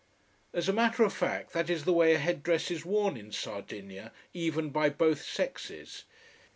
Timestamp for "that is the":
1.53-1.93